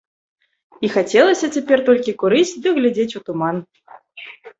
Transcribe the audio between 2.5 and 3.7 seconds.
ды глядзець у туман.